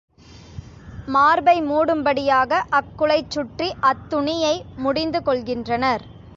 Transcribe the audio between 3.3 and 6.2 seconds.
சுற்றி அத்துணியை முடிந்து கொள்கின்றனர்.